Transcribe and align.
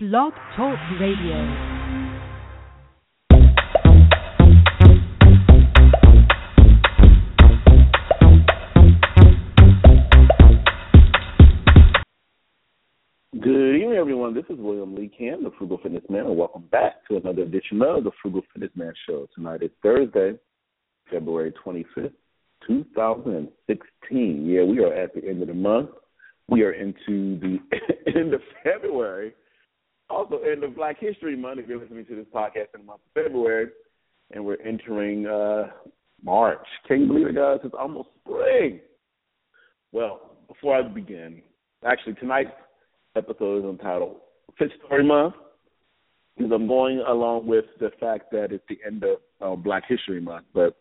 Blog 0.00 0.32
Talk 0.54 0.78
Radio. 1.00 1.34
Good 13.40 13.74
evening, 13.74 13.94
everyone. 13.98 14.34
This 14.34 14.44
is 14.48 14.56
William 14.60 14.94
Lee 14.94 15.08
Cam, 15.08 15.42
the 15.42 15.50
Frugal 15.58 15.78
Fitness 15.82 16.04
Man, 16.08 16.26
and 16.26 16.36
welcome 16.36 16.68
back 16.70 17.04
to 17.08 17.16
another 17.16 17.42
edition 17.42 17.82
of 17.82 18.04
the 18.04 18.12
Frugal 18.22 18.42
Fitness 18.52 18.70
Man 18.76 18.92
Show. 19.04 19.26
Tonight 19.34 19.64
is 19.64 19.70
Thursday, 19.82 20.38
February 21.10 21.52
25th, 21.66 22.12
2016. 22.68 24.46
Yeah, 24.46 24.62
we 24.62 24.78
are 24.78 24.94
at 24.94 25.12
the 25.12 25.28
end 25.28 25.42
of 25.42 25.48
the 25.48 25.54
month. 25.54 25.90
We 26.48 26.62
are 26.62 26.70
into 26.70 27.40
the 27.40 27.58
end 28.16 28.32
of 28.32 28.40
February, 28.62 29.34
also 30.10 30.38
end 30.38 30.64
of 30.64 30.74
Black 30.74 30.98
History 30.98 31.36
Month. 31.36 31.60
If 31.60 31.68
you're 31.68 31.78
listening 31.78 32.06
to 32.06 32.16
this 32.16 32.26
podcast 32.34 32.74
in 32.74 32.80
the 32.80 32.84
month 32.84 33.00
of 33.14 33.22
February, 33.22 33.68
and 34.32 34.44
we're 34.44 34.60
entering 34.62 35.26
uh, 35.26 35.68
March. 36.22 36.66
Can 36.86 37.02
you 37.02 37.06
believe 37.06 37.26
it, 37.28 37.34
guys? 37.34 37.58
It's 37.64 37.74
almost 37.78 38.08
spring. 38.20 38.80
Well, 39.92 40.36
before 40.48 40.76
I 40.76 40.82
begin, 40.82 41.42
actually 41.84 42.14
tonight's 42.14 42.50
episode 43.16 43.64
is 43.64 43.70
entitled 43.70 44.16
Fit 44.58 44.70
Story 44.84 45.04
Month 45.04 45.34
because 46.36 46.52
I'm 46.52 46.68
going 46.68 47.00
along 47.00 47.46
with 47.46 47.64
the 47.80 47.90
fact 47.98 48.30
that 48.32 48.52
it's 48.52 48.64
the 48.68 48.78
end 48.86 49.04
of 49.04 49.18
uh, 49.40 49.56
Black 49.56 49.84
History 49.88 50.20
Month, 50.20 50.46
but 50.54 50.76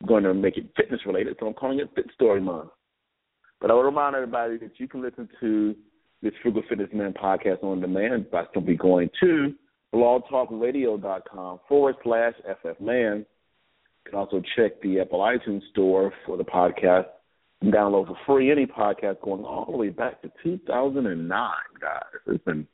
I'm 0.00 0.08
going 0.08 0.24
to 0.24 0.34
make 0.34 0.56
it 0.56 0.66
fitness 0.76 1.00
related, 1.06 1.36
so 1.40 1.46
I'm 1.46 1.54
calling 1.54 1.80
it 1.80 1.90
Fit 1.94 2.06
Story 2.14 2.40
Month. 2.40 2.70
But 3.60 3.70
I 3.70 3.74
would 3.74 3.82
remind 3.82 4.14
everybody 4.14 4.58
that 4.58 4.78
you 4.78 4.88
can 4.88 5.02
listen 5.02 5.28
to 5.40 5.74
this 6.24 6.32
Frugal 6.40 6.62
Fitness 6.68 6.88
Man 6.94 7.12
podcast 7.12 7.62
on 7.62 7.82
demand 7.82 8.30
by 8.30 8.44
simply 8.54 8.76
going 8.76 9.10
to 9.20 9.52
blogtalkradio.com 9.94 11.60
forward 11.68 11.96
slash 12.02 12.32
FFman. 12.64 13.18
You 13.18 14.10
can 14.10 14.14
also 14.14 14.42
check 14.56 14.80
the 14.82 15.00
Apple 15.00 15.20
iTunes 15.20 15.60
store 15.70 16.14
for 16.24 16.38
the 16.38 16.44
podcast 16.44 17.04
and 17.60 17.72
download 17.72 18.06
for 18.06 18.16
free 18.26 18.50
any 18.50 18.64
podcast 18.64 19.20
going 19.20 19.44
all 19.44 19.66
the 19.70 19.76
way 19.76 19.90
back 19.90 20.22
to 20.22 20.32
2009, 20.42 21.28
guys. 21.78 22.00
It's 22.26 22.44
been 22.44 22.66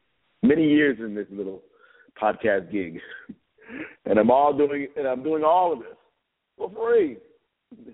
many 0.45 0.69
years 0.69 0.99
in 1.01 1.17
this 1.17 1.27
little 1.31 1.63
podcast 2.23 2.71
gig, 2.71 3.01
and 4.07 4.19
I'm 4.19 4.31
all 4.31 4.57
doing 4.57 4.87
and 4.97 5.09
I'm 5.09 5.25
doing 5.25 5.43
all 5.43 5.73
of 5.73 5.81
this 5.81 5.89
for 6.57 6.71
free. 6.71 7.17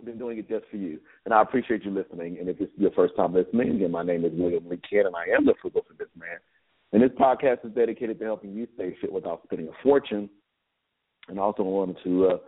Been 0.04 0.18
doing 0.18 0.38
it 0.38 0.48
just 0.48 0.64
for 0.70 0.78
you, 0.78 0.98
and 1.24 1.34
I 1.34 1.42
appreciate 1.42 1.84
you 1.84 1.90
listening. 1.90 2.38
And 2.38 2.48
if 2.48 2.58
it's 2.60 2.72
your 2.78 2.92
first 2.92 3.14
time 3.14 3.34
listening, 3.34 3.72
again, 3.72 3.90
my 3.90 4.02
name 4.02 4.24
is 4.24 4.32
William 4.34 4.66
Lee 4.68 4.80
Ken, 4.88 5.04
and 5.04 5.14
I 5.14 5.26
am 5.36 5.44
the 5.44 5.52
Frugal 5.60 5.84
Fitness 5.86 6.08
Man. 6.16 6.38
And 6.92 7.02
this 7.02 7.10
podcast 7.18 7.66
is 7.66 7.72
dedicated 7.74 8.18
to 8.20 8.24
helping 8.24 8.54
you 8.54 8.66
stay 8.74 8.96
fit 9.00 9.12
without 9.12 9.42
spending 9.44 9.68
a 9.68 9.72
fortune. 9.82 10.30
And 11.28 11.38
I 11.38 11.42
also 11.42 11.62
wanted 11.62 11.98
to 12.04 12.26
uh, 12.26 12.38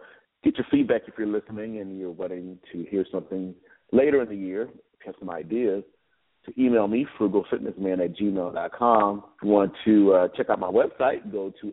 get 0.43 0.57
your 0.57 0.67
feedback 0.71 1.03
if 1.07 1.13
you're 1.19 1.27
listening 1.27 1.81
and 1.81 1.99
you're 1.99 2.13
wanting 2.13 2.59
to 2.73 2.85
hear 2.85 3.05
something 3.13 3.55
later 3.93 4.23
in 4.23 4.29
the 4.29 4.37
year, 4.37 4.71
have 5.05 5.17
some 5.19 5.29
ideas, 5.29 5.85
to 6.47 6.61
email 6.61 6.89
me, 6.89 7.07
frugalfitnessman 7.19 8.03
at 8.05 8.17
gmail.com. 8.17 9.19
If 9.19 9.25
you 9.43 9.49
want 9.49 9.73
to 9.85 10.15
uh, 10.15 10.29
check 10.37 10.49
out 10.49 10.61
my 10.61 10.71
website, 10.71 11.31
go 11.31 11.53
to 11.61 11.73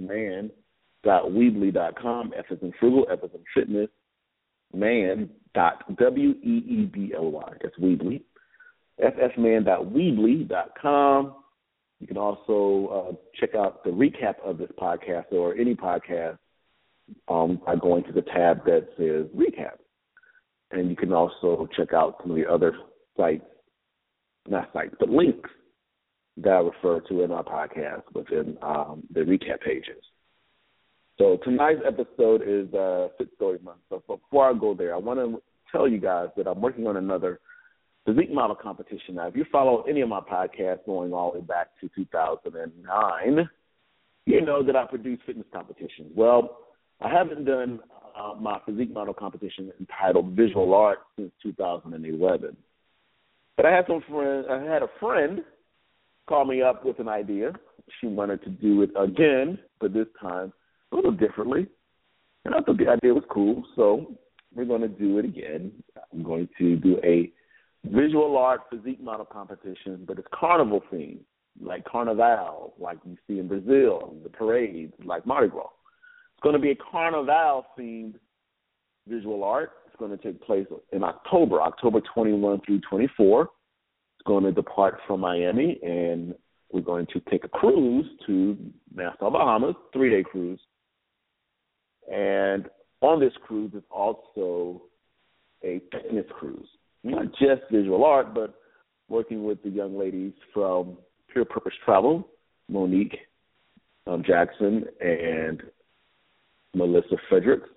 ffman.weebly.com. 0.00 2.32
F 2.36 2.46
is 2.50 2.58
in 2.62 2.72
frugal, 2.80 3.06
F 3.12 3.20
is 3.22 3.30
in 3.34 3.44
fitness, 3.54 3.88
man 4.76 5.30
dot 5.54 5.84
W 5.96 6.30
E 6.30 6.64
E 6.68 6.90
B 6.92 7.14
L 7.16 7.30
Y. 7.30 7.52
That's 7.62 7.78
Weebly. 7.78 8.22
ffman.weebly.com. 9.00 11.34
You 12.00 12.06
can 12.06 12.18
also 12.18 12.88
uh, 12.92 13.12
check 13.40 13.54
out 13.54 13.82
the 13.82 13.90
recap 13.90 14.34
of 14.44 14.58
this 14.58 14.70
podcast 14.78 15.32
or 15.32 15.54
any 15.54 15.74
podcast 15.74 16.36
um, 17.28 17.58
by 17.64 17.76
going 17.76 18.04
to 18.04 18.12
the 18.12 18.20
tab 18.22 18.64
that 18.66 18.88
says 18.98 19.24
recap. 19.34 19.78
And 20.72 20.90
you 20.90 20.96
can 20.96 21.12
also 21.12 21.68
check 21.76 21.94
out 21.94 22.16
some 22.20 22.32
of 22.32 22.36
the 22.36 22.46
other 22.46 22.76
sites, 23.16 23.46
not 24.48 24.68
sites, 24.72 24.96
but 24.98 25.08
links 25.08 25.48
that 26.38 26.50
I 26.50 26.58
refer 26.58 27.00
to 27.08 27.22
in 27.22 27.30
our 27.30 27.44
podcast 27.44 28.02
within 28.12 28.58
um, 28.60 29.04
the 29.10 29.20
recap 29.20 29.60
pages. 29.64 30.02
So 31.18 31.38
tonight's 31.44 31.80
episode 31.86 32.42
is 32.46 32.72
uh, 32.74 33.08
Fit 33.16 33.28
Story 33.36 33.58
Month. 33.62 33.78
So 33.88 34.02
before 34.06 34.50
I 34.50 34.58
go 34.58 34.74
there, 34.74 34.94
I 34.94 34.98
want 34.98 35.18
to 35.18 35.42
tell 35.72 35.88
you 35.88 35.98
guys 35.98 36.28
that 36.36 36.46
I'm 36.46 36.60
working 36.60 36.86
on 36.86 36.96
another 36.96 37.40
physique 38.04 38.32
model 38.32 38.54
competition. 38.54 39.14
Now, 39.14 39.26
if 39.28 39.36
you 39.36 39.44
follow 39.50 39.82
any 39.82 40.02
of 40.02 40.08
my 40.08 40.20
podcasts 40.20 40.84
going 40.84 41.12
all 41.12 41.32
the 41.32 41.38
way 41.38 41.44
back 41.44 41.68
to 41.80 41.90
2009, 41.94 43.48
you 44.26 44.40
know 44.42 44.62
that 44.62 44.76
I 44.76 44.84
produce 44.84 45.18
fitness 45.24 45.46
competitions. 45.52 46.12
Well, 46.14 46.58
I 47.00 47.08
haven't 47.08 47.44
done 47.44 47.80
uh, 48.16 48.34
my 48.40 48.58
physique 48.66 48.92
model 48.92 49.14
competition 49.14 49.72
entitled 49.80 50.32
Visual 50.36 50.74
Art 50.74 50.98
since 51.16 51.32
2011. 51.42 52.56
But 53.56 53.66
I 53.66 53.74
had 53.74 53.86
some 53.86 54.02
friends. 54.08 54.46
I 54.50 54.60
had 54.60 54.82
a 54.82 54.88
friend 55.00 55.40
call 56.28 56.44
me 56.44 56.60
up 56.60 56.84
with 56.84 56.98
an 56.98 57.08
idea. 57.08 57.52
She 58.00 58.06
wanted 58.06 58.42
to 58.44 58.50
do 58.50 58.82
it 58.82 58.90
again, 58.98 59.58
but 59.80 59.94
this 59.94 60.08
time 60.20 60.52
a 60.92 60.96
little 60.96 61.12
differently. 61.12 61.66
And 62.44 62.54
I 62.54 62.60
thought 62.60 62.78
the 62.78 62.88
idea 62.88 63.12
was 63.12 63.24
cool, 63.30 63.64
so 63.74 64.16
we're 64.54 64.64
going 64.64 64.82
to 64.82 64.88
do 64.88 65.18
it 65.18 65.24
again. 65.24 65.72
I'm 66.12 66.22
going 66.22 66.48
to 66.58 66.76
do 66.76 66.98
a 67.04 67.32
visual 67.84 68.36
art 68.36 68.62
physique 68.70 69.00
model 69.00 69.24
competition, 69.26 70.04
but 70.06 70.18
it's 70.18 70.28
carnival 70.32 70.82
themed, 70.92 71.20
like 71.60 71.84
Carnival, 71.84 72.74
like 72.78 72.98
you 73.04 73.16
see 73.26 73.38
in 73.38 73.48
Brazil, 73.48 74.16
the 74.22 74.28
parades, 74.28 74.92
like 75.04 75.26
Mardi 75.26 75.48
Gras. 75.48 75.70
It's 76.34 76.42
going 76.42 76.54
to 76.54 76.60
be 76.60 76.70
a 76.70 76.76
Carnival 76.76 77.66
themed 77.78 78.14
visual 79.08 79.44
art. 79.44 79.72
It's 79.86 79.96
going 79.96 80.16
to 80.16 80.22
take 80.22 80.40
place 80.42 80.66
in 80.92 81.02
October, 81.02 81.62
October 81.62 82.00
21 82.14 82.60
through 82.66 82.80
24. 82.88 83.42
It's 83.42 83.50
going 84.26 84.44
to 84.44 84.52
depart 84.52 84.98
from 85.06 85.20
Miami, 85.20 85.78
and 85.82 86.34
we're 86.72 86.80
going 86.80 87.06
to 87.12 87.20
take 87.30 87.44
a 87.44 87.48
cruise 87.48 88.06
to 88.26 88.56
Nassau, 88.94 89.30
Bahamas, 89.30 89.76
three 89.92 90.10
day 90.10 90.28
cruise. 90.28 90.60
And 92.12 92.68
on 93.00 93.20
this 93.20 93.32
cruise 93.46 93.72
is 93.74 93.82
also 93.90 94.82
a 95.64 95.80
fitness 95.92 96.26
cruise, 96.38 96.68
not 97.02 97.26
just 97.32 97.62
visual 97.70 98.04
art, 98.04 98.34
but 98.34 98.54
working 99.08 99.44
with 99.44 99.62
the 99.62 99.70
young 99.70 99.98
ladies 99.98 100.32
from 100.52 100.96
Pure 101.32 101.46
Purpose 101.46 101.74
Travel, 101.84 102.28
Monique 102.68 103.16
um, 104.06 104.22
Jackson 104.24 104.84
and 105.00 105.62
Melissa 106.74 107.16
Fredericks 107.28 107.68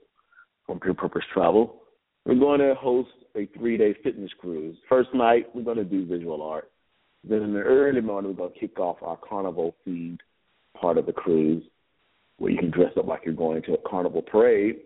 from 0.65 0.79
Pure 0.79 0.95
Purpose 0.95 1.23
Travel. 1.33 1.81
We're 2.25 2.35
going 2.35 2.59
to 2.59 2.75
host 2.75 3.09
a 3.35 3.47
three 3.57 3.77
day 3.77 3.95
fitness 4.03 4.31
cruise. 4.39 4.77
First 4.87 5.09
night, 5.13 5.47
we're 5.53 5.63
going 5.63 5.77
to 5.77 5.83
do 5.83 6.05
visual 6.05 6.41
art. 6.41 6.69
Then 7.23 7.41
in 7.41 7.53
the 7.53 7.61
early 7.61 8.01
morning, 8.01 8.31
we're 8.31 8.37
going 8.37 8.53
to 8.53 8.59
kick 8.59 8.79
off 8.79 8.97
our 9.01 9.17
carnival 9.17 9.75
themed 9.87 10.19
part 10.79 10.97
of 10.97 11.05
the 11.05 11.13
cruise 11.13 11.63
where 12.39 12.51
you 12.51 12.57
can 12.57 12.71
dress 12.71 12.91
up 12.97 13.05
like 13.05 13.21
you're 13.25 13.33
going 13.33 13.61
to 13.63 13.73
a 13.73 13.89
carnival 13.89 14.21
parade 14.21 14.77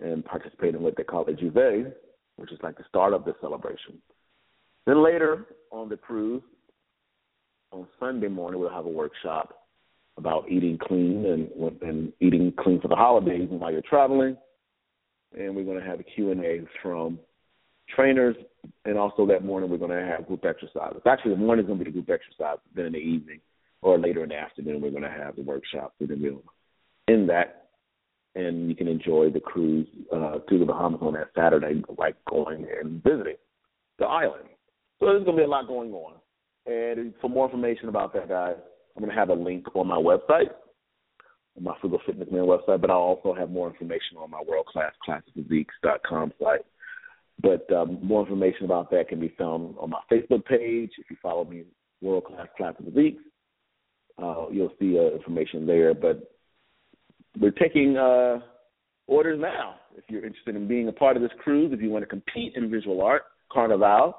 and 0.00 0.24
participate 0.24 0.74
in 0.74 0.82
what 0.82 0.96
they 0.96 1.04
call 1.04 1.22
a 1.22 1.32
J'ouvert, 1.32 1.92
which 2.36 2.50
is 2.50 2.58
like 2.62 2.76
the 2.76 2.84
start 2.88 3.12
of 3.12 3.24
the 3.24 3.34
celebration. 3.40 3.98
Then 4.86 5.04
later 5.04 5.46
on 5.70 5.88
the 5.88 5.96
cruise, 5.96 6.42
on 7.70 7.86
Sunday 8.00 8.28
morning, 8.28 8.60
we'll 8.60 8.70
have 8.70 8.86
a 8.86 8.90
workshop 8.90 9.66
about 10.16 10.50
eating 10.50 10.78
clean 10.78 11.26
and, 11.26 11.82
and 11.82 12.12
eating 12.20 12.52
clean 12.58 12.80
for 12.80 12.88
the 12.88 12.96
holidays 12.96 13.48
and 13.50 13.60
while 13.60 13.72
you're 13.72 13.82
traveling. 13.82 14.36
And 15.36 15.54
we're 15.54 15.64
going 15.64 15.80
to 15.80 15.86
have 15.86 16.00
a 16.00 16.04
Q&A 16.04 16.60
from 16.80 17.18
trainers, 17.94 18.36
and 18.84 18.96
also 18.96 19.26
that 19.26 19.44
morning 19.44 19.68
we're 19.68 19.78
going 19.78 19.90
to 19.90 20.06
have 20.06 20.26
group 20.26 20.44
exercises. 20.44 21.02
Actually, 21.06 21.32
the 21.32 21.40
morning 21.40 21.64
is 21.64 21.66
going 21.66 21.78
to 21.78 21.84
be 21.84 21.90
the 21.90 21.94
group 21.94 22.10
exercise. 22.10 22.58
Then 22.74 22.86
in 22.86 22.92
the 22.92 22.98
evening 22.98 23.40
or 23.84 23.98
later 23.98 24.22
in 24.22 24.30
the 24.30 24.36
afternoon, 24.36 24.80
we're 24.80 24.90
going 24.90 25.02
to 25.02 25.10
have 25.10 25.36
the 25.36 25.42
workshop. 25.42 25.92
We're 26.00 26.06
going 26.06 26.22
to 26.22 26.42
in 27.06 27.26
that, 27.26 27.66
and 28.34 28.70
you 28.70 28.74
can 28.74 28.88
enjoy 28.88 29.28
the 29.30 29.40
cruise 29.40 29.86
uh, 30.10 30.38
to 30.48 30.58
the 30.58 30.64
Bahamas 30.64 31.00
on 31.02 31.12
that 31.12 31.28
Saturday, 31.36 31.82
like 31.98 32.16
going 32.28 32.66
and 32.80 33.02
visiting 33.02 33.36
the 33.98 34.06
island. 34.06 34.48
So 34.98 35.06
there's 35.06 35.24
going 35.24 35.36
to 35.36 35.42
be 35.42 35.44
a 35.44 35.48
lot 35.48 35.68
going 35.68 35.92
on. 35.92 36.14
And 36.64 37.12
for 37.20 37.28
more 37.28 37.44
information 37.44 37.90
about 37.90 38.14
that, 38.14 38.30
guys, 38.30 38.56
I'm 38.96 39.02
going 39.02 39.14
to 39.14 39.20
have 39.20 39.28
a 39.28 39.34
link 39.34 39.66
on 39.76 39.86
my 39.86 39.98
website, 39.98 40.48
my 41.60 41.74
Frugal 41.78 42.00
Fitness 42.06 42.28
Man 42.32 42.44
website, 42.44 42.80
but 42.80 42.90
I'll 42.90 42.96
also 42.96 43.34
have 43.34 43.50
more 43.50 43.68
information 43.68 44.16
on 44.16 44.30
my 44.30 44.42
World 44.48 44.66
Class 44.66 44.94
com 46.08 46.32
site. 46.42 46.64
But 47.42 47.70
um, 47.70 47.98
more 48.02 48.22
information 48.22 48.64
about 48.64 48.90
that 48.92 49.08
can 49.08 49.20
be 49.20 49.34
found 49.36 49.74
on 49.78 49.90
my 49.90 50.00
Facebook 50.10 50.46
page. 50.46 50.92
If 50.98 51.10
you 51.10 51.16
follow 51.22 51.44
me, 51.44 51.64
World 52.00 52.24
Class 52.24 52.46
Classic 52.56 52.82
Physiques, 52.82 53.22
uh, 54.22 54.46
you'll 54.50 54.72
see 54.78 54.98
uh, 54.98 55.14
information 55.16 55.66
there. 55.66 55.94
But 55.94 56.32
we're 57.38 57.50
taking 57.50 57.96
uh, 57.96 58.40
orders 59.06 59.40
now. 59.40 59.76
If 59.96 60.04
you're 60.08 60.24
interested 60.24 60.56
in 60.56 60.66
being 60.66 60.88
a 60.88 60.92
part 60.92 61.16
of 61.16 61.22
this 61.22 61.32
cruise, 61.38 61.72
if 61.72 61.80
you 61.80 61.90
want 61.90 62.02
to 62.02 62.08
compete 62.08 62.54
in 62.56 62.70
visual 62.70 63.02
art, 63.02 63.22
Carnival, 63.52 64.16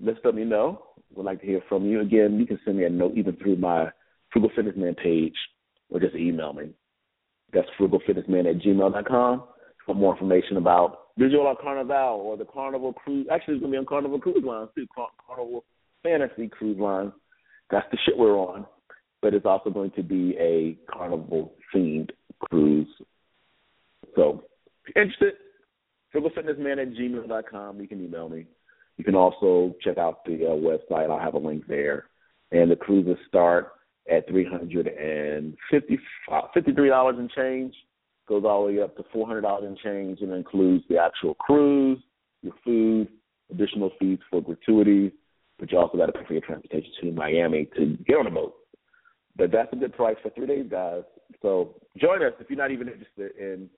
let's 0.00 0.18
let 0.24 0.34
me 0.34 0.44
know. 0.44 0.82
We'd 1.14 1.24
like 1.24 1.40
to 1.40 1.46
hear 1.46 1.60
from 1.68 1.84
you. 1.84 2.00
Again, 2.00 2.38
you 2.38 2.46
can 2.46 2.58
send 2.64 2.78
me 2.78 2.84
a 2.84 2.90
note 2.90 3.12
even 3.16 3.36
through 3.36 3.56
my 3.56 3.90
Frugal 4.32 4.50
Fitness 4.56 4.76
Man 4.76 4.94
page 4.94 5.34
or 5.90 6.00
just 6.00 6.16
email 6.16 6.52
me. 6.52 6.70
That's 7.52 7.68
frugalfitnessman 7.78 8.48
at 8.48 8.62
gmail.com 8.62 9.44
for 9.84 9.94
more 9.94 10.14
information 10.14 10.56
about 10.56 10.98
Visual 11.18 11.46
Art 11.46 11.58
Carnival 11.60 12.22
or 12.24 12.36
the 12.36 12.46
Carnival 12.46 12.94
Cruise. 12.94 13.26
Actually, 13.30 13.54
it's 13.54 13.60
going 13.60 13.72
to 13.72 13.76
be 13.76 13.78
on 13.78 13.86
Carnival 13.86 14.18
Cruise 14.18 14.42
Lines 14.42 14.70
too, 14.74 14.86
Carnival 15.26 15.64
Fantasy 16.02 16.48
Cruise 16.48 16.78
Line. 16.78 17.12
That's 17.70 17.86
the 17.90 17.98
shit 18.06 18.16
we're 18.16 18.36
on. 18.36 18.66
But 19.22 19.34
it's 19.34 19.46
also 19.46 19.70
going 19.70 19.92
to 19.92 20.02
be 20.02 20.36
a 20.38 20.76
Carnival 20.92 21.54
themed 21.74 22.10
cruise. 22.40 22.88
So, 24.16 24.44
if 24.84 24.94
you're 24.94 25.04
interested, 25.04 25.34
frugalfitnessman 26.14 26.82
at 26.82 26.92
gmail.com. 26.92 27.80
You 27.80 27.88
can 27.88 28.04
email 28.04 28.28
me. 28.28 28.46
You 28.96 29.04
can 29.04 29.14
also 29.14 29.74
check 29.82 29.96
out 29.96 30.24
the 30.24 30.46
uh, 30.46 30.50
website. 30.50 31.10
I'll 31.10 31.18
have 31.18 31.34
a 31.34 31.38
link 31.38 31.64
there. 31.66 32.06
And 32.50 32.70
the 32.70 32.76
cruises 32.76 33.16
start 33.28 33.72
at 34.10 34.28
three 34.28 34.44
hundred 34.44 34.88
and 34.88 35.56
fifty-three 35.70 36.88
dollars 36.88 37.16
and 37.18 37.30
change. 37.30 37.74
Goes 38.28 38.44
all 38.44 38.66
the 38.66 38.72
way 38.72 38.82
up 38.82 38.96
to 38.96 39.04
four 39.12 39.26
hundred 39.26 39.42
dollars 39.42 39.64
and 39.66 39.78
change, 39.78 40.20
and 40.20 40.32
includes 40.32 40.84
the 40.88 40.98
actual 40.98 41.34
cruise, 41.34 41.98
your 42.42 42.52
food, 42.64 43.08
additional 43.50 43.90
fees 43.98 44.18
for 44.30 44.42
gratuities, 44.42 45.12
but 45.58 45.70
you 45.70 45.78
also 45.78 45.96
got 45.96 46.06
to 46.06 46.12
pay 46.12 46.24
for 46.26 46.32
your 46.34 46.42
transportation 46.42 46.90
to 47.00 47.12
Miami 47.12 47.68
to 47.76 47.96
get 48.06 48.16
on 48.16 48.26
a 48.26 48.30
boat. 48.30 48.54
But 49.36 49.50
that's 49.50 49.72
a 49.72 49.76
good 49.76 49.94
price 49.94 50.16
for 50.22 50.30
three 50.30 50.46
days, 50.46 50.66
guys. 50.70 51.02
So 51.40 51.76
join 51.98 52.22
us 52.22 52.32
if 52.38 52.50
you're 52.50 52.58
not 52.58 52.70
even 52.70 52.88
interested 52.88 53.32
in 53.38 53.68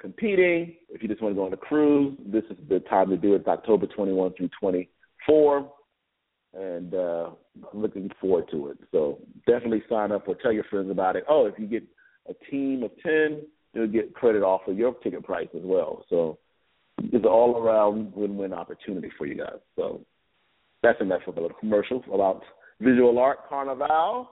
competing. 0.00 0.76
If 0.88 1.02
you 1.02 1.08
just 1.08 1.22
want 1.22 1.34
to 1.34 1.36
go 1.36 1.46
on 1.46 1.52
a 1.52 1.56
cruise, 1.56 2.16
this 2.26 2.44
is 2.50 2.56
the 2.68 2.80
time 2.80 3.10
to 3.10 3.16
do 3.16 3.34
it. 3.34 3.40
It's 3.40 3.48
October 3.48 3.86
21 3.86 4.34
through 4.34 4.50
24, 4.60 5.72
and 6.54 6.94
uh, 6.94 7.30
I'm 7.72 7.82
looking 7.82 8.10
forward 8.20 8.46
to 8.52 8.68
it. 8.68 8.78
So 8.92 9.18
definitely 9.46 9.82
sign 9.88 10.12
up 10.12 10.28
or 10.28 10.36
tell 10.36 10.52
your 10.52 10.64
friends 10.64 10.90
about 10.90 11.16
it. 11.16 11.24
Oh, 11.28 11.46
if 11.46 11.58
you 11.58 11.66
get 11.66 11.82
a 12.28 12.50
team 12.50 12.82
of 12.82 12.90
10, 13.02 13.42
you'll 13.74 13.88
get 13.88 14.14
credit 14.14 14.42
off 14.42 14.62
of 14.66 14.76
your 14.76 14.94
ticket 14.94 15.24
price 15.24 15.48
as 15.54 15.62
well. 15.64 16.04
So 16.08 16.38
it's 16.98 17.24
an 17.24 17.26
all-around 17.26 18.14
win-win 18.14 18.52
opportunity 18.52 19.10
for 19.18 19.26
you 19.26 19.36
guys. 19.36 19.58
So 19.76 20.00
that's 20.82 21.00
enough 21.00 21.22
of 21.26 21.36
a 21.36 21.40
little 21.40 21.56
commercial 21.58 22.02
about 22.12 22.42
visual 22.80 23.18
art 23.18 23.48
carnival 23.48 24.28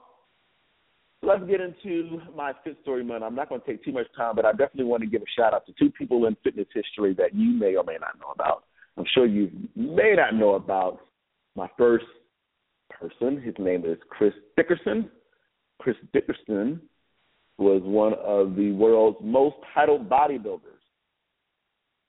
let's 1.21 1.43
get 1.45 1.61
into 1.61 2.21
my 2.35 2.53
fit 2.63 2.77
story 2.81 3.03
month. 3.03 3.23
I'm 3.23 3.35
not 3.35 3.49
going 3.49 3.61
to 3.61 3.67
take 3.67 3.83
too 3.83 3.91
much 3.91 4.07
time, 4.15 4.35
but 4.35 4.45
I 4.45 4.51
definitely 4.51 4.85
want 4.85 5.03
to 5.03 5.09
give 5.09 5.21
a 5.21 5.31
shout 5.35 5.53
out 5.53 5.65
to 5.67 5.73
two 5.73 5.91
people 5.91 6.25
in 6.25 6.35
fitness 6.43 6.67
history 6.73 7.13
that 7.15 7.33
you 7.33 7.51
may 7.51 7.75
or 7.75 7.83
may 7.83 7.97
not 7.99 8.19
know 8.19 8.31
about. 8.33 8.63
I'm 8.97 9.05
sure 9.13 9.25
you 9.25 9.49
may 9.75 10.15
not 10.15 10.35
know 10.35 10.55
about 10.55 10.99
my 11.55 11.67
first 11.77 12.05
person. 12.89 13.41
His 13.41 13.55
name 13.59 13.85
is 13.85 13.97
Chris 14.09 14.33
Dickerson. 14.57 15.09
Chris 15.79 15.95
Dickerson 16.13 16.81
was 17.57 17.81
one 17.83 18.13
of 18.25 18.55
the 18.55 18.71
world's 18.71 19.17
most 19.21 19.55
titled 19.73 20.09
bodybuilders. 20.09 20.61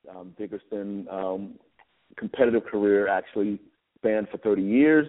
Um, 0.09 0.33
Dickerson 0.37 1.07
um, 1.11 1.53
competitive 2.17 2.65
career 2.65 3.07
actually 3.07 3.59
spanned 3.97 4.27
for 4.29 4.37
30 4.39 4.61
years, 4.61 5.07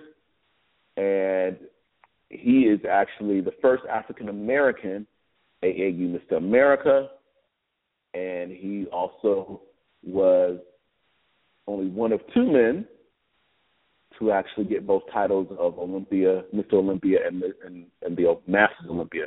and 0.97 1.57
he 2.33 2.63
is 2.63 2.81
actually 2.91 3.41
the 3.41 3.53
first 3.61 3.85
African 3.91 4.29
American 4.29 5.07
AAU 5.63 6.19
Mr. 6.19 6.39
America, 6.39 7.09
and 8.15 8.51
he 8.51 8.87
also 8.93 9.63
was 10.03 10.59
only 11.67 11.87
one 11.87 12.13
of 12.13 12.21
two 12.35 12.51
men 12.51 12.87
to 14.19 14.33
actually 14.33 14.65
get 14.65 14.87
both 14.87 15.03
titles 15.13 15.47
of 15.59 15.79
Olympia, 15.79 16.43
Mr. 16.55 16.75
Olympia, 16.75 17.19
and 17.27 17.41
the, 17.41 17.53
and, 17.65 17.87
and 18.03 18.17
the 18.17 18.39
Masters 18.47 18.87
Olympia 18.91 19.27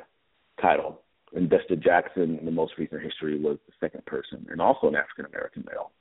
title. 0.62 1.02
And 1.34 1.50
Dexter 1.50 1.75
Jackson, 1.75 2.38
in 2.40 2.46
the 2.46 2.52
most 2.52 2.74
recent 2.78 3.02
history, 3.02 3.40
was 3.40 3.57
the 3.68 3.74
second 3.80 4.06
person, 4.06 4.46
and 4.50 4.62
also 4.62 4.88
an 4.88 4.96
African 4.96 5.25
American 5.25 5.63
male. 5.68 5.92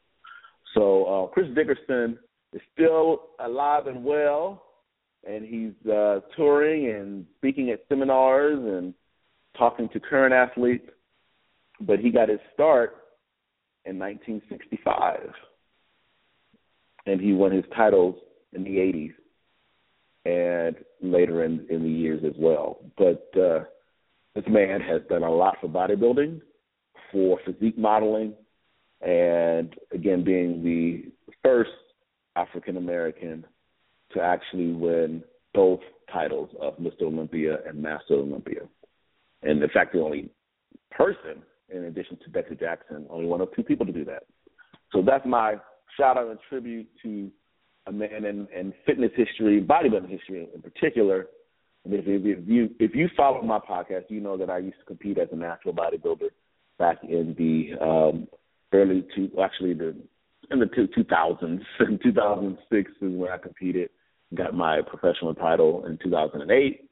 So 0.74 1.04
uh, 1.04 1.26
Chris 1.28 1.46
Dickerson 1.54 2.18
is 2.52 2.60
still 2.72 3.30
alive 3.40 3.86
and 3.86 4.04
well 4.04 4.62
and 5.26 5.44
he's 5.44 5.90
uh, 5.90 6.20
touring 6.36 6.90
and 6.90 7.26
speaking 7.38 7.70
at 7.70 7.84
seminars 7.88 8.58
and 8.58 8.94
talking 9.56 9.88
to 9.90 10.00
current 10.00 10.34
athletes. 10.34 10.88
But 11.80 11.98
he 11.98 12.10
got 12.10 12.28
his 12.28 12.38
start 12.52 12.96
in 13.84 13.98
1965, 13.98 15.32
and 17.06 17.20
he 17.20 17.32
won 17.32 17.52
his 17.52 17.64
titles 17.74 18.16
in 18.52 18.62
the 18.64 18.76
80s 18.76 19.14
and 20.26 20.76
later 21.02 21.44
in 21.44 21.66
in 21.68 21.82
the 21.82 21.88
years 21.88 22.22
as 22.24 22.34
well. 22.38 22.78
But 22.96 23.28
uh, 23.38 23.64
this 24.34 24.44
man 24.48 24.80
has 24.80 25.02
done 25.08 25.22
a 25.22 25.30
lot 25.30 25.56
for 25.60 25.68
bodybuilding, 25.68 26.40
for 27.12 27.38
physique 27.44 27.76
modeling, 27.76 28.34
and 29.00 29.74
again 29.92 30.24
being 30.24 30.62
the 30.62 31.12
first 31.42 31.70
African 32.36 32.76
American 32.76 33.44
to 34.14 34.22
actually 34.22 34.72
win 34.72 35.22
both 35.52 35.80
titles 36.12 36.50
of 36.60 36.76
Mr. 36.78 37.02
Olympia 37.02 37.58
and 37.66 37.80
Master 37.80 38.14
Olympia. 38.14 38.62
And 39.42 39.62
in 39.62 39.70
fact, 39.70 39.92
the 39.92 40.00
only 40.00 40.30
person, 40.90 41.42
in 41.68 41.84
addition 41.84 42.18
to 42.24 42.30
Dexter 42.30 42.54
Jackson, 42.54 43.06
only 43.10 43.26
one 43.26 43.40
of 43.40 43.54
two 43.54 43.62
people 43.62 43.86
to 43.86 43.92
do 43.92 44.04
that. 44.04 44.24
So 44.92 45.02
that's 45.02 45.26
my 45.26 45.56
shout 45.96 46.16
out 46.16 46.28
and 46.28 46.38
tribute 46.48 46.88
to 47.02 47.30
a 47.86 47.92
man 47.92 48.24
in, 48.24 48.48
in 48.56 48.72
fitness 48.86 49.10
history, 49.14 49.60
bodybuilding 49.60 50.08
history 50.08 50.48
in 50.54 50.62
particular. 50.62 51.26
If, 51.84 52.06
if 52.06 52.48
you 52.48 52.70
if 52.78 52.94
you 52.94 53.10
follow 53.14 53.42
my 53.42 53.58
podcast, 53.58 54.04
you 54.08 54.20
know 54.20 54.38
that 54.38 54.48
I 54.48 54.58
used 54.58 54.78
to 54.78 54.86
compete 54.86 55.18
as 55.18 55.28
a 55.32 55.36
natural 55.36 55.74
bodybuilder 55.74 56.30
back 56.78 56.98
in 57.02 57.34
the 57.36 57.84
um, 57.84 58.28
early 58.72 59.06
two, 59.14 59.30
actually 59.42 59.74
the 59.74 59.94
in 60.50 60.60
the 60.60 60.66
2000s. 60.66 61.60
In 61.80 61.98
2006 62.02 62.90
is 63.02 63.12
when 63.18 63.30
I 63.30 63.36
competed 63.36 63.90
got 64.34 64.54
my 64.54 64.80
professional 64.82 65.34
title 65.34 65.86
in 65.86 65.98
2008 66.02 66.88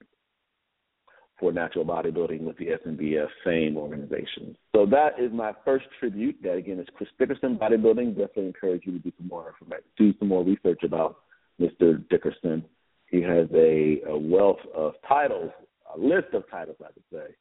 for 1.42 1.52
natural 1.52 1.84
bodybuilding 1.84 2.42
with 2.42 2.56
the 2.56 2.66
SNBF 2.66 3.26
Fame 3.44 3.76
organization. 3.76 4.56
So 4.74 4.86
that 4.86 5.18
is 5.18 5.32
my 5.32 5.52
first 5.64 5.86
tribute. 5.98 6.36
That 6.42 6.54
again 6.54 6.78
is 6.78 6.86
Chris 6.94 7.08
Dickerson 7.18 7.58
Bodybuilding. 7.58 8.10
Definitely 8.10 8.46
encourage 8.46 8.82
you 8.86 8.92
to 8.92 8.98
do 8.98 9.12
some 9.18 9.26
more 9.26 9.48
information, 9.48 9.84
do 9.98 10.14
some 10.20 10.28
more 10.28 10.44
research 10.44 10.82
about 10.84 11.16
Mr. 11.60 12.08
Dickerson. 12.08 12.64
He 13.06 13.20
has 13.22 13.48
a, 13.54 14.02
a 14.08 14.16
wealth 14.16 14.60
of 14.74 14.94
titles, 15.06 15.50
a 15.94 15.98
list 15.98 16.32
of 16.32 16.48
titles, 16.48 16.76
I 16.80 16.92
could 16.92 17.02
say, 17.12 17.34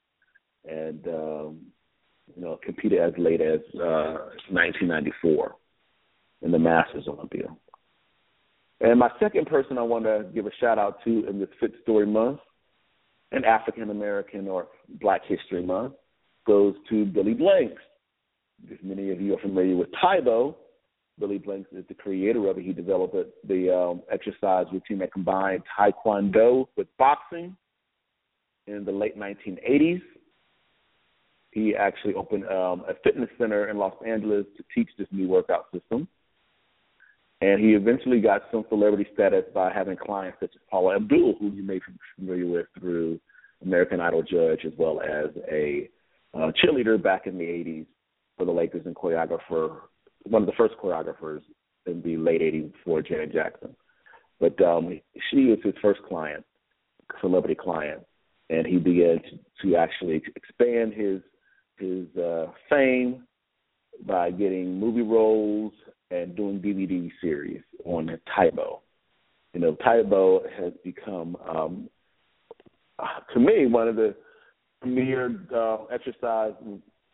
and 0.69 1.07
um, 1.07 1.58
you 2.36 2.41
know 2.41 2.60
competed 2.63 3.00
as 3.00 3.13
late 3.20 3.41
as 3.41 3.60
uh, 3.75 4.34
1994 4.50 5.55
in 6.41 6.51
the 6.51 6.60
Masters 6.60 7.08
Olympia. 7.08 7.55
And 8.84 9.00
my 9.00 9.10
second 9.20 9.46
person 9.46 9.78
I 9.78 9.84
want 9.84 10.06
to 10.06 10.26
give 10.34 10.48
a 10.48 10.52
shout 10.60 10.80
out 10.80 10.98
to 11.04 11.28
in 11.28 11.40
this 11.40 11.50
Fit 11.60 11.72
Story 11.84 12.08
Month, 12.08 12.40
and 13.32 13.46
African 13.46 13.90
American 13.92 14.48
or 14.48 14.68
Black 15.00 15.22
History 15.28 15.64
Month, 15.64 15.94
goes 16.48 16.74
to 16.90 17.06
Billy 17.06 17.34
Blanks. 17.34 17.82
If 18.68 18.84
many 18.84 19.12
of 19.12 19.22
you 19.22 19.36
are 19.36 19.42
familiar 19.42 19.76
with 19.76 19.90
Tae 20.02 20.20
Bo, 20.24 20.58
Billy 21.20 21.38
Blanks 21.38 21.70
is 21.72 21.86
the 21.88 21.94
creator 21.94 22.48
of 22.50 22.58
it. 22.58 22.66
He 22.66 22.74
developed 22.74 23.16
the 23.48 23.74
um, 23.74 24.02
exercise 24.12 24.66
routine 24.72 24.98
that 25.00 25.14
combined 25.14 25.62
Taekwondo 25.78 26.68
with 26.76 26.88
boxing 26.98 27.56
in 28.66 28.84
the 28.84 28.92
late 28.92 29.18
1980s. 29.18 30.02
He 31.52 31.76
actually 31.76 32.16
opened 32.16 32.46
um, 32.46 32.84
a 32.88 32.94
fitness 33.04 33.30
center 33.38 33.70
in 33.70 33.78
Los 33.78 33.96
Angeles 34.06 34.46
to 34.58 34.64
teach 34.74 34.90
this 34.98 35.08
new 35.12 35.28
workout 35.28 35.66
system. 35.72 36.08
And 37.41 37.60
he 37.60 37.71
eventually 37.71 38.21
got 38.21 38.43
some 38.51 38.65
celebrity 38.69 39.07
status 39.13 39.45
by 39.53 39.74
having 39.74 39.98
clients 39.98 40.38
such 40.39 40.51
as 40.53 40.62
Paula 40.69 40.95
Abdul, 40.95 41.36
who 41.39 41.51
you 41.51 41.63
may 41.63 41.75
be 41.79 41.93
familiar 42.15 42.45
with 42.45 42.67
through 42.79 43.19
American 43.63 44.00
Idol 44.00 44.21
judge, 44.21 44.60
as 44.65 44.74
well 44.77 45.01
as 45.01 45.31
a 45.51 45.89
uh, 46.36 46.51
cheerleader 46.63 47.01
back 47.01 47.25
in 47.25 47.38
the 47.38 47.43
80s 47.43 47.88
for 48.38 48.45
the 48.45 48.51
Lakers 48.51 48.86
and 48.86 48.95
choreographer, 48.95 49.77
one 50.24 50.43
of 50.43 50.45
the 50.45 50.53
first 50.55 50.75
choreographers 50.81 51.41
in 51.88 52.01
the 52.03 52.15
late 52.17 52.41
80s 52.41 52.71
before 52.74 53.01
Janet 53.01 53.33
Jackson. 53.33 53.75
But 54.39 54.62
um, 54.62 55.00
she 55.29 55.45
was 55.45 55.60
his 55.63 55.74
first 55.81 56.01
client, 56.07 56.45
celebrity 57.21 57.55
client, 57.55 58.01
and 58.50 58.67
he 58.67 58.77
began 58.77 59.19
to, 59.19 59.67
to 59.67 59.75
actually 59.75 60.21
expand 60.36 60.93
his 60.93 61.21
his 61.77 62.05
uh, 62.15 62.48
fame 62.69 63.24
by 64.05 64.31
getting 64.31 64.79
movie 64.79 65.01
roles 65.01 65.74
and 66.10 66.36
doing 66.36 66.60
DVD 66.60 67.10
series 67.22 67.62
on 67.86 68.08
Tae 68.36 68.50
Bo. 68.50 68.81
You 69.53 69.62
know, 69.62 69.75
Tae 69.84 70.03
Bo 70.03 70.43
has 70.58 70.74
become, 70.84 71.38
um, 71.48 71.89
to 73.34 73.39
me, 73.39 73.65
one 73.67 73.88
of 73.88 73.96
the 73.96 74.15
premier 74.81 75.39
uh, 75.55 75.86
exercise 75.86 76.53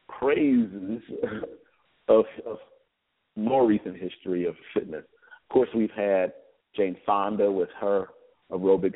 crazes 0.08 1.02
of, 2.08 2.26
of 2.46 2.58
more 3.36 3.68
recent 3.68 3.98
history 3.98 4.46
of 4.46 4.56
fitness. 4.74 5.04
Of 5.50 5.54
course, 5.54 5.70
we've 5.76 5.92
had 5.92 6.34
Jane 6.76 6.98
Fonda 7.06 7.52
with 7.52 7.70
her 7.80 8.08
aerobics 8.52 8.96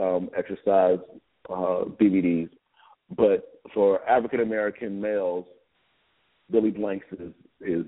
um, 0.00 0.30
exercise 0.36 0.98
uh, 1.50 1.84
DVDs, 2.00 2.48
but 3.16 3.60
for 3.74 4.08
African 4.08 4.40
American 4.40 5.00
males, 5.00 5.44
Billy 6.52 6.70
Blanks 6.70 7.06
is 7.18 7.32
is 7.60 7.86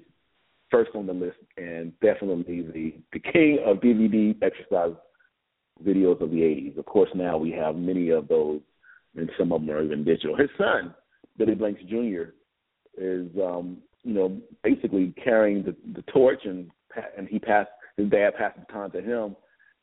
first 0.70 0.90
on 0.94 1.06
the 1.06 1.12
list 1.12 1.36
and 1.56 1.92
definitely 2.00 2.62
the 2.62 2.94
the 3.12 3.20
king 3.20 3.58
of 3.64 3.76
DVD 3.76 4.34
exercise 4.42 4.96
videos 5.84 6.20
of 6.20 6.30
the 6.30 6.38
80s. 6.38 6.78
Of 6.78 6.86
course, 6.86 7.10
now 7.14 7.36
we 7.36 7.50
have 7.52 7.76
many 7.76 8.10
of 8.10 8.28
those, 8.28 8.60
and 9.16 9.30
some 9.38 9.52
of 9.52 9.60
them 9.60 9.70
are 9.70 9.82
even 9.82 10.04
digital. 10.04 10.36
His 10.36 10.50
son, 10.56 10.94
Billy 11.36 11.54
Blanks 11.54 11.82
Jr., 11.88 12.32
is 12.96 13.28
um, 13.42 13.78
you 14.02 14.14
know 14.14 14.40
basically 14.62 15.14
carrying 15.22 15.62
the 15.62 15.76
the 15.94 16.02
torch, 16.12 16.40
and 16.44 16.70
and 17.16 17.28
he 17.28 17.38
passed 17.38 17.70
his 17.96 18.08
dad 18.08 18.34
passed 18.36 18.56
the 18.56 18.64
baton 18.66 18.90
to 18.92 19.02
him, 19.02 19.36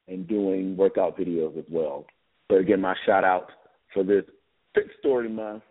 and 0.08 0.28
doing 0.28 0.76
workout 0.76 1.18
videos 1.18 1.58
as 1.58 1.66
well. 1.70 2.06
So 2.50 2.58
again, 2.58 2.82
my 2.82 2.96
shout 3.06 3.24
out 3.24 3.52
for 3.94 4.04
this 4.04 4.24
Fit 4.74 4.88
Story 5.00 5.30
Month 5.30 5.64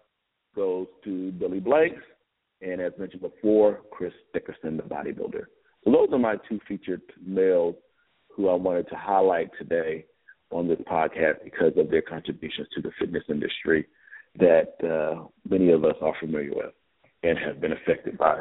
goes 0.54 0.86
to 1.04 1.32
Billy 1.32 1.60
Blanks 1.60 2.02
and 2.62 2.80
as 2.80 2.92
mentioned 2.98 3.22
before, 3.22 3.80
Chris 3.90 4.12
Dickerson, 4.32 4.76
the 4.76 4.82
bodybuilder. 4.82 5.44
So 5.84 5.90
those 5.90 6.08
are 6.12 6.18
my 6.18 6.36
two 6.48 6.60
featured 6.68 7.02
males 7.24 7.74
who 8.28 8.48
I 8.48 8.54
wanted 8.54 8.88
to 8.90 8.96
highlight 8.96 9.50
today 9.58 10.04
on 10.50 10.68
this 10.68 10.78
podcast 10.90 11.44
because 11.44 11.72
of 11.76 11.90
their 11.90 12.02
contributions 12.02 12.68
to 12.74 12.82
the 12.82 12.90
fitness 12.98 13.24
industry 13.28 13.86
that 14.38 14.74
uh, 14.84 15.26
many 15.48 15.70
of 15.70 15.84
us 15.84 15.96
are 16.00 16.14
familiar 16.20 16.50
with 16.54 16.72
and 17.22 17.38
have 17.38 17.60
been 17.60 17.72
affected 17.72 18.18
by. 18.18 18.40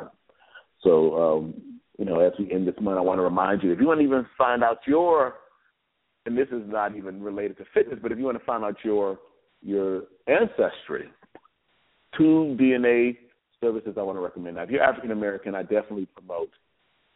So, 0.84 1.16
um, 1.22 1.54
you 1.98 2.06
know, 2.06 2.20
as 2.20 2.34
we 2.40 2.52
end 2.52 2.68
this 2.68 2.76
month, 2.80 2.98
I 2.98 3.02
want 3.02 3.20
to 3.20 3.24
remind 3.24 3.64
you 3.64 3.72
if 3.72 3.80
you 3.80 3.88
want 3.88 4.00
to 4.00 4.06
even 4.06 4.26
find 4.38 4.64
out 4.64 4.80
your, 4.88 5.36
and 6.26 6.38
this 6.38 6.48
is 6.50 6.64
not 6.66 6.96
even 6.96 7.22
related 7.22 7.58
to 7.58 7.66
fitness, 7.74 8.00
but 8.02 8.12
if 8.12 8.18
you 8.18 8.24
want 8.24 8.38
to 8.38 8.46
find 8.46 8.64
out 8.64 8.78
your 8.84 9.20
your 9.62 10.04
ancestry, 10.28 11.10
two 12.18 12.56
DNA 12.58 13.18
services 13.62 13.96
I 13.98 14.02
want 14.02 14.18
to 14.18 14.22
recommend. 14.22 14.56
Now, 14.56 14.64
if 14.64 14.70
you're 14.70 14.84
African 14.84 15.12
American, 15.12 15.56
I 15.56 15.64
definitely 15.64 16.08
promote 16.08 16.52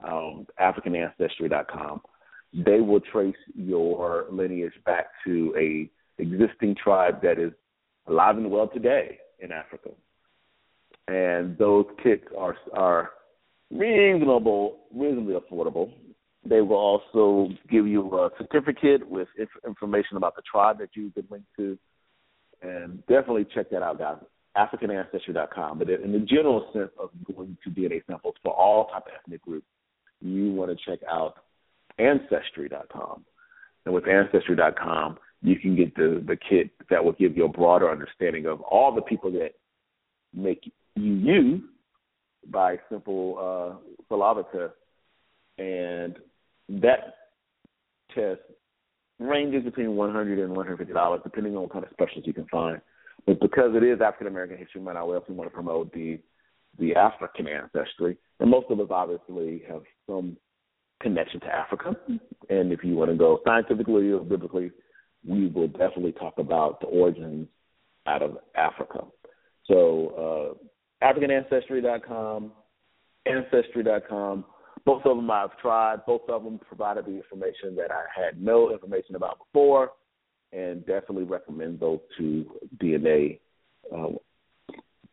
um, 0.03 0.47
AfricanAncestry.com. 0.59 2.01
They 2.53 2.79
will 2.79 2.99
trace 2.99 3.35
your 3.55 4.27
lineage 4.31 4.73
back 4.85 5.07
to 5.25 5.53
a 5.57 5.89
existing 6.21 6.75
tribe 6.81 7.21
that 7.23 7.39
is 7.39 7.51
alive 8.07 8.37
and 8.37 8.51
well 8.51 8.67
today 8.67 9.17
in 9.39 9.51
Africa, 9.51 9.89
and 11.07 11.57
those 11.57 11.85
kits 12.03 12.25
are 12.37 12.55
are 12.73 13.11
reasonable, 13.71 14.79
reasonably 14.93 15.35
affordable. 15.35 15.91
They 16.45 16.61
will 16.61 16.75
also 16.75 17.49
give 17.71 17.87
you 17.87 18.13
a 18.17 18.29
certificate 18.37 19.07
with 19.09 19.29
information 19.65 20.17
about 20.17 20.35
the 20.35 20.41
tribe 20.49 20.77
that 20.79 20.89
you've 20.93 21.15
been 21.15 21.27
linked 21.29 21.47
to, 21.57 21.77
and 22.61 22.99
definitely 23.07 23.47
check 23.55 23.69
that 23.71 23.81
out, 23.81 23.97
guys. 23.97 24.17
AfricanAncestry.com. 24.57 25.79
But 25.79 25.89
in 25.89 26.11
the 26.11 26.19
general 26.19 26.69
sense 26.73 26.91
of 26.99 27.09
going 27.33 27.57
to 27.63 27.69
DNA 27.69 28.05
samples 28.07 28.35
for 28.43 28.53
all 28.53 28.87
type 28.87 29.07
of 29.07 29.13
ethnic 29.19 29.41
groups, 29.41 29.67
you 30.21 30.51
want 30.53 30.71
to 30.71 30.85
check 30.85 30.99
out 31.09 31.35
Ancestry.com. 31.99 33.25
And 33.85 33.93
with 33.93 34.07
Ancestry.com, 34.07 35.17
you 35.41 35.59
can 35.59 35.75
get 35.75 35.95
the, 35.95 36.23
the 36.25 36.37
kit 36.37 36.71
that 36.89 37.03
will 37.03 37.11
give 37.13 37.35
you 37.35 37.45
a 37.45 37.49
broader 37.49 37.91
understanding 37.91 38.45
of 38.45 38.61
all 38.61 38.93
the 38.93 39.01
people 39.01 39.31
that 39.31 39.51
make 40.33 40.65
you 40.65 40.71
you 40.95 41.63
by 42.49 42.77
simple 42.89 43.37
uh, 43.39 44.03
saliva 44.07 44.43
test. 44.51 44.73
And 45.57 46.17
that 46.81 47.15
test 48.13 48.41
ranges 49.19 49.63
between 49.63 49.95
100 49.95 50.39
and 50.39 50.55
$150, 50.55 51.23
depending 51.23 51.55
on 51.55 51.63
what 51.63 51.71
kind 51.71 51.85
of 51.85 51.91
specials 51.91 52.25
you 52.25 52.33
can 52.33 52.45
find. 52.47 52.81
But 53.25 53.39
because 53.39 53.75
it 53.75 53.83
is 53.83 54.01
African 54.01 54.27
American 54.27 54.57
History 54.57 54.81
Month, 54.81 54.97
I 54.97 55.01
also 55.01 55.33
want 55.33 55.49
to 55.49 55.53
promote 55.53 55.93
the 55.93 56.19
the 56.79 56.95
African 56.95 57.47
ancestry, 57.47 58.17
and 58.39 58.49
most 58.49 58.65
of 58.71 58.79
us 58.79 58.87
obviously 58.89 59.63
have 59.69 59.83
some 60.07 60.35
connection 61.01 61.39
to 61.41 61.47
Africa. 61.47 61.95
And 62.49 62.71
if 62.71 62.83
you 62.83 62.95
want 62.95 63.11
to 63.11 63.17
go 63.17 63.39
scientifically 63.45 64.11
or 64.11 64.21
biblically, 64.21 64.71
we 65.27 65.47
will 65.47 65.67
definitely 65.67 66.13
talk 66.13 66.39
about 66.39 66.81
the 66.81 66.87
origins 66.87 67.47
out 68.07 68.23
of 68.23 68.37
Africa. 68.55 69.05
So, 69.65 70.57
uh, 71.03 71.05
AfricanAncestry.com, 71.05 72.51
Ancestry.com, 73.25 74.45
both 74.85 75.05
of 75.05 75.15
them 75.15 75.31
I've 75.31 75.57
tried. 75.59 76.05
Both 76.05 76.23
of 76.27 76.43
them 76.43 76.59
provided 76.59 77.05
the 77.05 77.15
information 77.15 77.75
that 77.77 77.91
I 77.91 78.03
had 78.13 78.41
no 78.41 78.71
information 78.71 79.15
about 79.15 79.37
before 79.39 79.91
and 80.53 80.85
definitely 80.85 81.23
recommend 81.23 81.79
those 81.79 81.99
two 82.17 82.45
DNA 82.81 83.39
uh, 83.93 84.09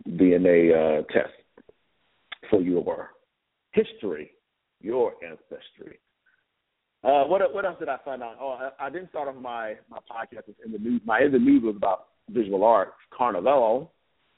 DNA 0.09 1.01
uh, 1.01 1.03
tests 1.13 1.35
for 2.49 2.61
your 2.61 3.11
history, 3.73 4.33
your 4.81 5.15
ancestry. 5.23 5.99
Uh, 7.03 7.25
what 7.25 7.55
what 7.55 7.65
else 7.65 7.79
did 7.79 7.89
I 7.89 7.97
find 8.05 8.23
out? 8.23 8.37
Oh, 8.41 8.59
I, 8.79 8.87
I 8.87 8.91
didn't 8.91 9.09
start 9.11 9.29
off 9.29 9.41
my 9.41 9.75
my 9.91 9.99
podcast 9.99 10.53
in 10.65 10.73
the 10.73 10.79
news. 10.79 11.01
My 11.05 11.21
in 11.23 11.33
the 11.33 11.39
news 11.39 11.63
was 11.63 11.77
about 11.77 12.09
visual 12.31 12.65
arts, 12.65 12.93
Carnival, 13.17 13.93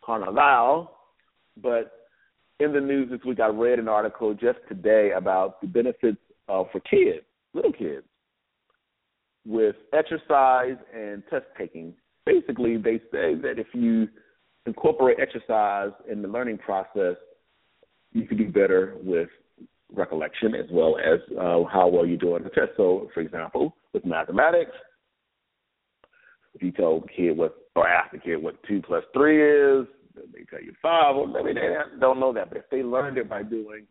Carnival. 0.05 0.93
But 1.61 1.93
in 2.61 2.73
the 2.73 2.81
news 2.81 3.11
this 3.11 3.21
week, 3.27 3.41
I 3.41 3.49
read 3.49 3.79
an 3.79 3.89
article 3.89 4.33
just 4.35 4.59
today 4.69 5.11
about 5.17 5.61
the 5.61 5.67
benefits 5.67 6.19
uh, 6.49 6.65
for 6.71 6.81
kids, 6.81 7.25
little 7.53 7.73
kids, 7.73 8.05
with 9.47 9.77
exercise 9.93 10.77
and 10.95 11.23
test 11.31 11.47
taking. 11.59 11.95
Basically, 12.25 12.77
they 12.77 12.99
say 13.11 13.35
that 13.35 13.55
if 13.59 13.67
you 13.75 14.09
incorporate 14.67 15.19
exercise 15.21 15.91
in 16.11 16.23
the 16.23 16.29
learning 16.29 16.59
process, 16.59 17.17
you 18.13 18.27
can 18.27 18.37
do 18.37 18.49
better 18.49 18.97
with 19.03 19.29
recollection 19.93 20.55
as 20.55 20.67
well 20.71 20.97
as 20.99 21.21
uh, 21.39 21.65
how 21.71 21.89
well 21.89 22.07
you 22.07 22.17
do 22.17 22.35
on 22.35 22.43
the 22.43 22.51
test. 22.51 22.71
So, 22.77 23.09
for 23.13 23.21
example, 23.21 23.77
with 23.93 24.05
mathematics, 24.05 24.73
if 26.55 26.63
you 26.63 26.71
tell 26.73 27.03
a 27.05 27.09
kid 27.09 27.37
what, 27.37 27.57
or 27.75 27.89
ask 27.89 28.13
the 28.13 28.19
kid 28.19 28.37
what 28.37 28.63
two 28.65 28.83
plus 28.83 29.03
three 29.13 29.43
is, 29.43 29.87
they 30.15 30.45
tell 30.51 30.63
you 30.63 30.73
five. 30.83 31.17
Well, 31.17 31.27
maybe 31.27 31.55
they 31.55 31.75
don't 31.99 32.21
know 32.21 32.33
that, 32.33 32.51
but 32.51 32.59
if 32.59 32.65
they 32.71 32.83
learned 32.83 33.19
it 33.19 33.29
by 33.29 33.43
doing 33.43 33.87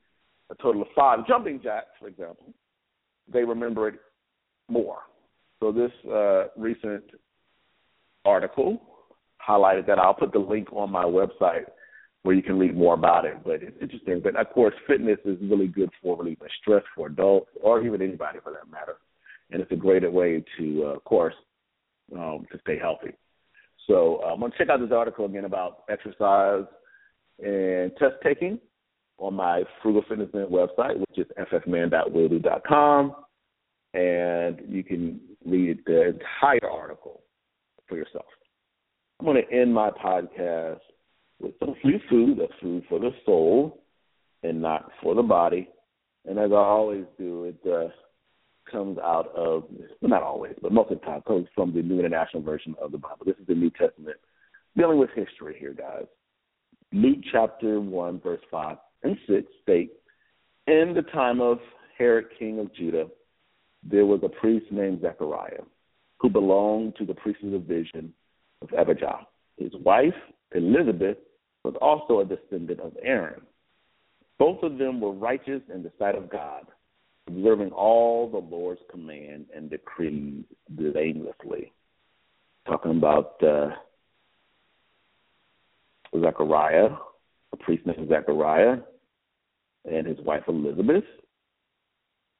a 0.49 0.55
total 0.55 0.83
of 0.83 0.87
five 0.95 1.25
jumping 1.27 1.59
jacks, 1.61 1.87
for 1.99 2.07
example, 2.07 2.53
they 3.31 3.43
remember 3.43 3.87
it 3.87 3.95
more. 4.69 4.99
So 5.61 5.71
this 5.71 5.91
uh, 6.11 6.47
recent 6.57 7.03
article 8.25 8.81
highlighted 9.47 9.85
that. 9.87 9.99
I'll 9.99 10.13
put 10.13 10.33
the 10.33 10.39
link 10.39 10.73
on 10.73 10.91
my 10.91 11.05
website 11.05 11.65
where 12.23 12.35
you 12.35 12.41
can 12.41 12.57
read 12.57 12.75
more 12.75 12.95
about 12.95 13.25
it. 13.25 13.37
But 13.43 13.61
it's 13.61 13.77
interesting. 13.79 14.21
But 14.23 14.35
of 14.35 14.49
course, 14.49 14.73
fitness 14.87 15.19
is 15.23 15.37
really 15.41 15.67
good 15.67 15.91
for 16.01 16.17
relieving 16.17 16.47
stress 16.61 16.83
for 16.95 17.07
adults 17.07 17.51
or 17.61 17.83
even 17.83 18.01
anybody 18.01 18.39
for 18.43 18.51
that 18.53 18.69
matter. 18.71 18.97
And 19.51 19.61
it's 19.61 19.71
a 19.71 19.75
great 19.75 20.11
way 20.11 20.43
to, 20.57 20.83
uh, 20.85 20.95
of 20.95 21.03
course, 21.03 21.35
um, 22.15 22.45
to 22.51 22.59
stay 22.61 22.79
healthy. 22.79 23.13
So 23.87 24.21
I'm 24.23 24.39
going 24.39 24.51
to 24.51 24.57
check 24.57 24.69
out 24.69 24.79
this 24.79 24.91
article 24.91 25.25
again 25.25 25.45
about 25.45 25.83
exercise 25.89 26.65
and 27.39 27.91
test 27.97 28.15
taking 28.23 28.59
on 29.19 29.35
my 29.35 29.63
Frugal 29.83 30.03
Fitness 30.09 30.29
Man 30.33 30.47
website, 30.47 30.97
which 30.97 31.17
is 31.17 31.27
ffman.weebly.com 31.37 33.15
and 33.93 34.61
you 34.67 34.83
can 34.83 35.19
read 35.45 35.79
the 35.85 36.09
entire 36.09 36.69
article 36.69 37.21
for 37.87 37.97
yourself. 37.97 38.25
I'm 39.19 39.25
going 39.25 39.43
to 39.43 39.53
end 39.53 39.73
my 39.73 39.91
podcast 39.91 40.79
with 41.39 41.53
some 41.59 41.75
free 41.81 42.01
food, 42.09 42.39
that's 42.39 42.51
food 42.61 42.83
for 42.87 42.99
the 42.99 43.11
soul 43.25 43.83
and 44.43 44.61
not 44.61 44.91
for 45.01 45.15
the 45.15 45.21
body. 45.21 45.69
And 46.27 46.39
as 46.39 46.51
I 46.51 46.55
always 46.55 47.05
do, 47.17 47.45
it 47.45 47.71
uh, 47.71 47.89
comes 48.71 48.97
out 48.99 49.33
of, 49.35 49.65
well, 50.01 50.09
not 50.09 50.23
always, 50.23 50.55
but 50.61 50.71
most 50.71 50.91
of 50.91 50.99
the 50.99 51.05
time, 51.05 51.21
comes 51.27 51.47
from 51.53 51.73
the 51.73 51.81
New 51.81 51.99
International 51.99 52.41
Version 52.41 52.75
of 52.81 52.91
the 52.91 52.97
Bible. 52.97 53.25
This 53.25 53.37
is 53.37 53.47
the 53.47 53.55
New 53.55 53.71
Testament, 53.71 54.17
dealing 54.77 54.99
with 54.99 55.09
history 55.15 55.55
here, 55.59 55.73
guys. 55.73 56.05
Luke 56.93 57.19
chapter 57.31 57.79
1, 57.79 58.21
verse 58.21 58.41
5 58.49 58.77
and 59.03 59.17
6 59.27 59.47
state, 59.63 59.93
In 60.67 60.93
the 60.95 61.03
time 61.13 61.41
of 61.41 61.59
Herod, 61.97 62.25
king 62.37 62.59
of 62.59 62.73
Judah, 62.75 63.07
there 63.83 64.05
was 64.05 64.21
a 64.23 64.29
priest 64.29 64.65
named 64.71 65.01
Zechariah 65.01 65.63
who 66.19 66.29
belonged 66.29 66.95
to 66.97 67.05
the 67.05 67.15
priestly 67.15 67.49
division 67.49 68.13
of 68.61 68.69
Abijah. 68.77 69.27
His 69.57 69.71
wife, 69.83 70.13
Elizabeth, 70.53 71.17
was 71.63 71.75
also 71.81 72.19
a 72.19 72.25
descendant 72.25 72.79
of 72.79 72.93
Aaron. 73.01 73.41
Both 74.37 74.63
of 74.63 74.77
them 74.77 75.01
were 75.01 75.11
righteous 75.11 75.61
in 75.73 75.83
the 75.83 75.91
sight 75.99 76.15
of 76.15 76.29
God, 76.29 76.65
observing 77.27 77.71
all 77.71 78.29
the 78.29 78.37
Lord's 78.37 78.81
command 78.89 79.45
and 79.55 79.69
decrees 79.69 80.43
blamelessly. 80.69 81.71
Talking 82.67 82.97
about 82.97 83.41
uh, 83.43 83.69
Zechariah, 86.19 86.89
a 87.53 87.57
priest 87.57 87.85
named 87.85 88.09
Zechariah, 88.09 88.77
and 89.85 90.07
his 90.07 90.19
wife 90.19 90.43
Elizabeth, 90.47 91.03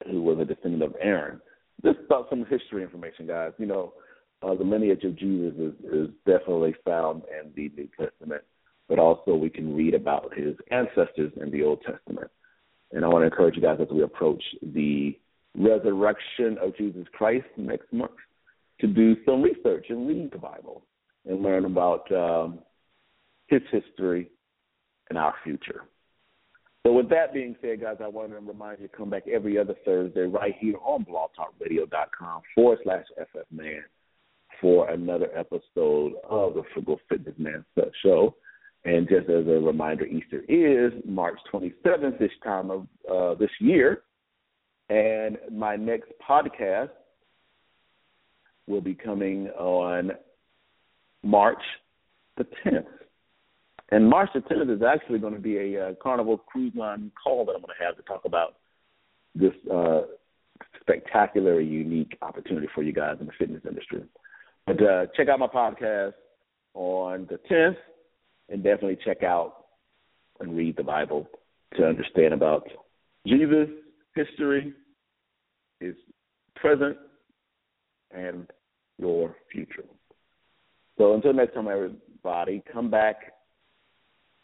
who 0.10 0.22
was 0.22 0.39
a 0.39 0.46
descendant 0.46 0.84
of 0.84 0.96
Aaron. 1.01 1.41
Just 1.84 2.00
about 2.05 2.27
some 2.29 2.46
history 2.46 2.84
information, 2.84 3.27
guys. 3.27 3.51
You 3.58 3.65
know, 3.65 3.93
uh, 4.43 4.55
the 4.55 4.63
lineage 4.63 5.03
of 5.03 5.15
Jesus 5.17 5.53
is, 5.58 5.74
is 5.91 6.08
definitely 6.25 6.75
found 6.86 7.24
in 7.24 7.51
the 7.55 7.72
New 7.75 7.89
Testament, 8.00 8.43
but 8.88 9.00
also 9.00 9.36
we 9.36 9.50
can 9.50 9.75
read 9.75 9.93
about 9.93 10.34
his 10.36 10.55
ancestors 10.72 11.31
in 11.41 11.51
the 11.51 11.63
Old 11.63 11.81
Testament. 11.81 12.29
And 12.91 13.05
I 13.05 13.08
want 13.08 13.22
to 13.22 13.27
encourage 13.27 13.55
you 13.55 13.62
guys 13.62 13.77
as 13.81 13.88
we 13.91 14.03
approach 14.03 14.43
the 14.62 15.17
resurrection 15.55 16.58
of 16.62 16.75
Jesus 16.77 17.05
Christ 17.13 17.46
next 17.58 17.91
month 17.91 18.12
to 18.79 18.88
do 18.88 19.15
some 19.25 19.41
research 19.41 19.86
and 19.89 20.08
read 20.08 20.31
the 20.31 20.38
Bible 20.38 20.84
and 21.25 21.41
learn 21.41 21.65
about 21.65 22.12
um, 22.12 22.60
his 23.48 23.62
history 23.72 24.29
and 25.10 25.17
our 25.17 25.36
future. 25.43 25.84
So 26.86 26.94
with 26.94 27.10
that 27.10 27.34
being 27.34 27.56
said, 27.62 27.82
guys, 27.82 27.98
I 28.04 28.08
want 28.08 28.32
to 28.32 28.40
remind 28.40 28.80
you 28.80 28.88
to 28.88 28.98
come 28.98 29.10
back 29.10 29.28
every 29.28 29.58
other 29.58 29.76
Thursday 29.86 30.22
right 30.22 30.56
here 30.60 30.76
on 30.84 31.06
blogtalkradio.com 31.06 32.42
forward 32.56 32.80
slash 32.84 33.06
FFman 33.20 33.82
for 34.60 34.90
another 34.90 35.28
episode 35.38 36.14
of 36.28 36.56
the 36.56 36.64
Frugal 36.74 37.00
Fitness 37.08 37.36
Man 37.38 37.64
Show. 38.04 38.36
And 38.84 39.08
just 39.08 39.30
as 39.30 39.46
a 39.46 39.60
reminder, 39.60 40.06
Easter 40.06 40.44
is 40.50 40.92
March 41.06 41.38
27th 41.54 42.18
this 42.18 42.32
time 42.44 42.72
of 42.72 42.88
uh, 43.12 43.36
this 43.36 43.52
year. 43.60 44.02
And 44.90 45.38
my 45.52 45.76
next 45.76 46.12
podcast 46.28 46.90
will 48.68 48.82
be 48.82 48.96
coming 48.96 49.50
on 49.50 50.12
March 51.24 51.62
the 52.38 52.46
10th. 52.66 52.86
And 53.92 54.10
March 54.10 54.30
the 54.34 54.40
10th 54.40 54.74
is 54.74 54.82
actually 54.82 55.20
going 55.20 55.34
to 55.34 55.40
be 55.40 55.58
a 55.58 55.90
uh, 55.90 55.94
Carnival 56.02 56.38
Cruise 56.38 56.74
Line 56.76 57.12
call 57.22 57.46
that 57.46 57.54
I'm 57.54 57.62
going 57.62 57.76
to 57.78 57.86
have 57.86 57.98
to 57.98 58.04
talk 58.04 58.24
about 58.26 58.56
this 59.36 59.52
uh, 59.72 60.04
spectacular, 60.80 61.60
unique 61.60 62.18
opportunity 62.22 62.68
for 62.74 62.84
you 62.84 62.94
guys 62.94 63.18
in 63.20 63.26
the 63.26 63.34
fitness 63.38 63.62
industry. 63.68 64.04
But 64.66 64.82
uh, 64.82 65.06
check 65.18 65.28
out 65.28 65.40
my 65.40 65.48
podcast 65.48 66.14
on 66.74 67.28
the 67.30 67.38
10th, 67.52 67.76
and 68.50 68.64
definitely 68.64 68.98
check 69.04 69.24
out 69.24 69.66
and 70.40 70.56
read 70.56 70.78
the 70.78 70.84
Bible 70.84 71.28
to 71.76 71.86
understand 71.86 72.34
about 72.34 72.68
Jesus' 73.28 73.70
history, 74.16 74.74
his 75.80 75.96
present, 76.56 76.98
and 78.12 78.48
your 78.98 79.36
future. 79.52 79.84
So 80.98 81.14
until 81.14 81.34
next 81.34 81.56
time, 81.56 81.68
everybody, 81.68 82.64
come 82.72 82.90
back 82.90 83.18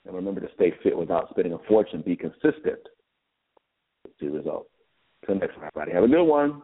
and 0.07 0.15
remember 0.15 0.41
to 0.41 0.49
stay 0.55 0.73
fit 0.83 0.97
without 0.97 1.29
spending 1.29 1.53
a 1.53 1.59
fortune. 1.67 2.01
Be 2.05 2.15
consistent. 2.15 2.79
See 4.19 4.27
results. 4.27 4.69
Until 5.21 5.35
next 5.35 5.55
time, 5.55 5.69
everybody. 5.75 5.91
Have 5.93 6.03
a 6.03 6.07
good 6.07 6.23
one. 6.23 6.61